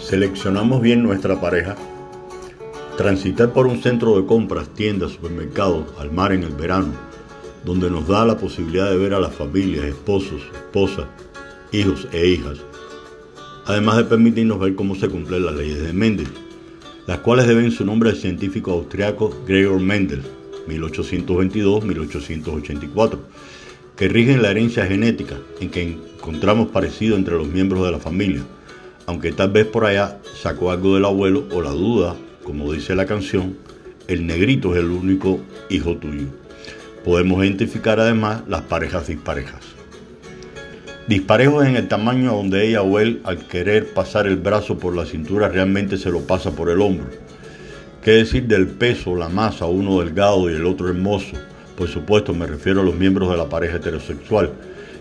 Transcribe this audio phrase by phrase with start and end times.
[0.00, 1.76] Seleccionamos bien nuestra pareja.
[2.96, 6.92] Transitar por un centro de compras, tiendas, supermercados, al mar en el verano,
[7.64, 11.06] donde nos da la posibilidad de ver a las familias, esposos, esposas,
[11.72, 12.58] hijos e hijas,
[13.66, 16.28] además de permitirnos ver cómo se cumplen las leyes de Mendel,
[17.06, 20.22] las cuales deben su nombre al científico austriaco Gregor Mendel,
[20.68, 23.18] 1822-1884,
[23.96, 28.42] que rigen la herencia genética en que encontramos parecido entre los miembros de la familia,
[29.06, 33.06] aunque tal vez por allá sacó algo del abuelo o la duda, como dice la
[33.06, 33.56] canción,
[34.08, 36.26] el negrito es el único hijo tuyo.
[37.04, 39.62] Podemos identificar además las parejas disparejas.
[41.06, 45.04] Disparejos en el tamaño donde ella o él al querer pasar el brazo por la
[45.04, 47.10] cintura realmente se lo pasa por el hombro.
[48.02, 51.36] ¿Qué decir del peso, la masa, uno delgado y el otro hermoso?
[51.76, 54.52] Por supuesto me refiero a los miembros de la pareja heterosexual.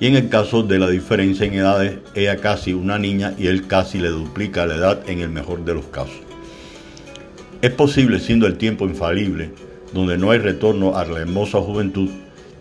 [0.00, 3.66] Y en el caso de la diferencia en edades, ella casi una niña y él
[3.66, 6.20] casi le duplica la edad en el mejor de los casos.
[7.62, 9.50] Es posible, siendo el tiempo infalible,
[9.92, 12.10] donde no hay retorno a la hermosa juventud,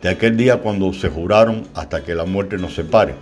[0.01, 3.13] de aquel día cuando se juraron hasta que la muerte nos separe,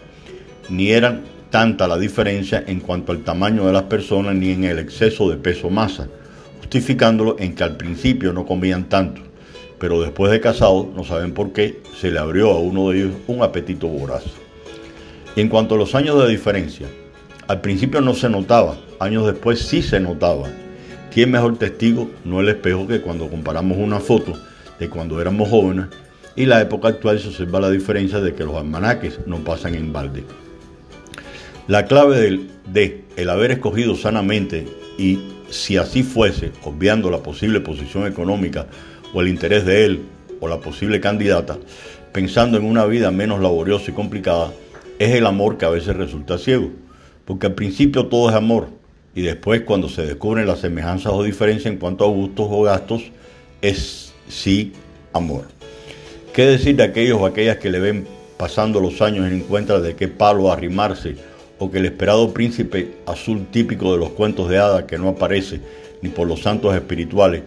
[0.69, 4.79] ni eran tanta la diferencia en cuanto al tamaño de las personas ni en el
[4.79, 6.07] exceso de peso masa,
[6.59, 9.21] justificándolo en que al principio no comían tanto,
[9.85, 13.13] pero después de casados, no saben por qué, se le abrió a uno de ellos
[13.27, 14.23] un apetito voraz.
[15.35, 16.87] En cuanto a los años de diferencia,
[17.47, 20.47] al principio no se notaba, años después sí se notaba.
[21.13, 22.09] ¿Quién mejor testigo?
[22.23, 24.33] No el espejo que cuando comparamos una foto
[24.79, 25.85] de cuando éramos jóvenes
[26.35, 29.93] y la época actual se observa la diferencia de que los almanaques no pasan en
[29.93, 30.23] balde.
[31.67, 34.65] La clave del, de el haber escogido sanamente
[34.97, 35.19] y
[35.51, 38.65] si así fuese, obviando la posible posición económica
[39.15, 40.01] o el interés de él
[40.41, 41.57] o la posible candidata,
[42.11, 44.51] pensando en una vida menos laboriosa y complicada,
[44.99, 46.69] es el amor que a veces resulta ciego.
[47.23, 48.67] Porque al principio todo es amor
[49.15, 53.03] y después cuando se descubren las semejanzas o diferencias en cuanto a gustos o gastos,
[53.61, 54.73] es sí
[55.13, 55.45] amor.
[56.33, 58.05] ¿Qué decir de aquellos o aquellas que le ven
[58.37, 61.15] pasando los años en encuentra de qué palo arrimarse
[61.57, 65.61] o que el esperado príncipe azul típico de los cuentos de hadas que no aparece
[66.01, 67.43] ni por los santos espirituales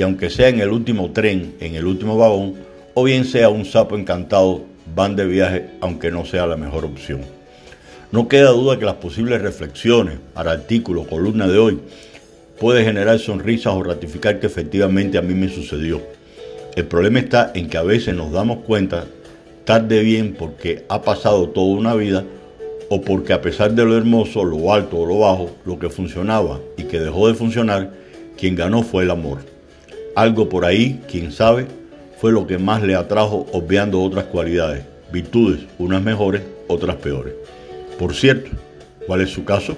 [0.00, 2.54] y aunque sea en el último tren, en el último vagón,
[2.94, 4.62] o bien sea un sapo encantado,
[4.96, 7.20] van de viaje aunque no sea la mejor opción.
[8.10, 11.80] No queda duda que las posibles reflexiones al artículo, columna de hoy,
[12.58, 16.00] puede generar sonrisas o ratificar que efectivamente a mí me sucedió.
[16.76, 19.04] El problema está en que a veces nos damos cuenta
[19.66, 22.24] tarde bien porque ha pasado toda una vida
[22.88, 26.58] o porque a pesar de lo hermoso, lo alto o lo bajo, lo que funcionaba
[26.78, 27.92] y que dejó de funcionar,
[28.38, 29.59] quien ganó fue el amor.
[30.14, 31.66] Algo por ahí, quién sabe,
[32.20, 37.34] fue lo que más le atrajo obviando otras cualidades, virtudes, unas mejores, otras peores.
[37.98, 38.50] Por cierto,
[39.06, 39.76] ¿cuál es su caso?